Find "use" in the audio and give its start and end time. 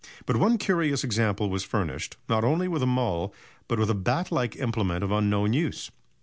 5.53-5.91